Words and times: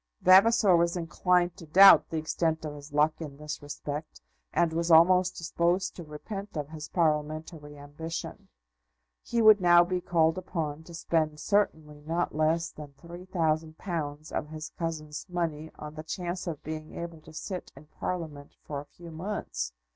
Vavasor 0.21 0.75
was 0.75 0.97
inclined 0.97 1.55
to 1.57 1.67
doubt 1.67 2.09
the 2.09 2.17
extent 2.17 2.65
of 2.65 2.73
his 2.73 2.91
luck 2.91 3.21
in 3.21 3.37
this 3.37 3.61
respect, 3.61 4.19
and 4.51 4.73
was 4.73 4.89
almost 4.89 5.37
disposed 5.37 5.95
to 5.95 6.03
repent 6.03 6.57
of 6.57 6.69
his 6.69 6.89
Parliamentary 6.89 7.77
ambition. 7.77 8.47
He 9.21 9.43
would 9.43 9.61
now 9.61 9.83
be 9.83 10.01
called 10.01 10.39
upon 10.39 10.81
to 10.85 10.95
spend 10.95 11.39
certainly 11.39 12.01
not 12.01 12.33
less 12.33 12.71
than 12.71 12.93
three 12.97 13.25
thousand 13.25 13.77
pounds 13.77 14.31
of 14.31 14.47
his 14.49 14.69
cousin's 14.69 15.27
money 15.29 15.69
on 15.77 15.93
the 15.93 16.01
chance 16.03 16.47
of 16.47 16.63
being 16.63 16.95
able 16.95 17.21
to 17.21 17.31
sit 17.31 17.71
in 17.75 17.85
Parliament 17.99 18.55
for 18.65 18.79
a 18.81 18.85
few 18.85 19.11
months. 19.11 19.71